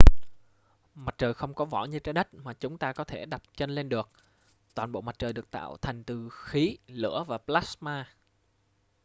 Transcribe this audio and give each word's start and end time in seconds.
mặt 0.95 1.15
trời 1.17 1.33
không 1.33 1.53
có 1.53 1.65
vỏ 1.65 1.85
như 1.85 1.99
trái 1.99 2.13
đất 2.13 2.33
mà 2.33 2.53
chúng 2.53 2.77
ta 2.77 2.93
có 2.93 3.03
thể 3.03 3.25
đặt 3.25 3.41
chân 3.57 3.69
lên 3.69 3.89
được 3.89 4.09
toàn 4.75 4.91
bộ 4.91 5.01
mặt 5.01 5.15
trời 5.19 5.33
được 5.33 5.51
tạo 5.51 5.77
thành 5.77 6.03
từ 6.03 6.29
khí 6.33 6.77
lửa 6.87 7.23
và 7.27 7.37
plasma 7.37 8.07